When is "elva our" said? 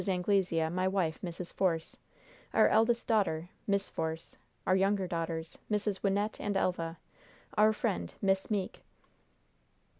6.57-7.71